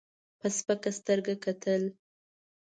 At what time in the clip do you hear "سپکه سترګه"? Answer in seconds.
0.57-1.33